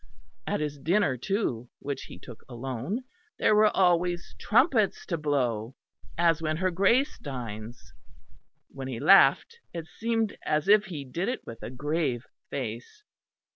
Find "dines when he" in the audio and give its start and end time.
7.19-8.99